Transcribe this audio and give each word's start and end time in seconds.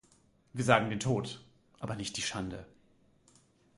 Wir 0.53 0.63
sagen 0.65 0.89
den 0.89 0.99
Tod, 0.99 1.45
aber 1.77 1.95
nicht 1.95 2.17
die 2.17 2.23
Schande. 2.23 2.65